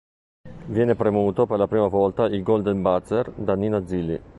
[0.65, 4.19] Viene premuto per la prima volta il "golden buzzer" da Nina Zilli.